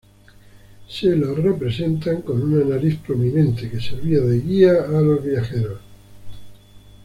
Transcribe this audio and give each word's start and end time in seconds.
Se 0.87 1.15
lo 1.15 1.35
representan 1.35 2.23
con 2.23 2.41
una 2.51 2.65
nariz 2.65 2.97
prominente, 3.05 3.69
que 3.69 3.79
servía 3.79 4.19
de 4.21 4.39
guía 4.39 4.83
a 4.87 4.99
los 4.99 5.23
viajeros. 5.23 5.79